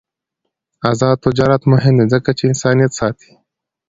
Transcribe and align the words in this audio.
آزاد 0.91 1.17
تجارت 1.25 1.61
مهم 1.71 1.93
دی 1.99 2.05
ځکه 2.13 2.29
چې 2.37 2.43
انسانیت 2.51 2.91
ساتي. 2.99 3.31